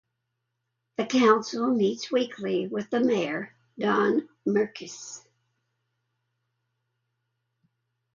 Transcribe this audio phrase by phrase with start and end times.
[0.97, 5.23] The council meets weekly with the mayor, Don Merkes.